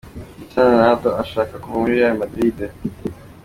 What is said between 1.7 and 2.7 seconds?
muri Real Madrid.